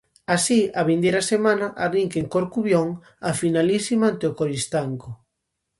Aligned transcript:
Así, 0.35 0.59
a 0.79 0.81
vindeira 0.89 1.21
semana 1.31 1.67
arrinca 1.85 2.17
en 2.23 2.27
Corcubión 2.35 2.87
a 3.29 3.31
finalísima 3.41 4.05
ante 4.11 4.25
o 4.31 4.35
Coristanco. 4.39 5.09